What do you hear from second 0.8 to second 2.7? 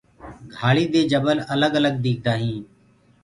دي جبل الگ الگ ديکدآ هينٚ۔